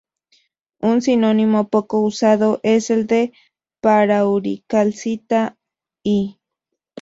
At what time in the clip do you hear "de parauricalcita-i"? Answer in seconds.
3.05-6.39